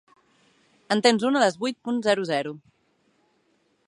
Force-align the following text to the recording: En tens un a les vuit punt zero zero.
En 0.95 1.03
tens 1.07 1.25
un 1.29 1.37
a 1.39 1.43
les 1.43 1.59
vuit 1.65 1.77
punt 1.89 2.01
zero 2.07 2.25
zero. 2.31 2.55